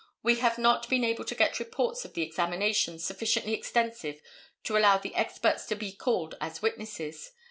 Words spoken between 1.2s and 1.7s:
to get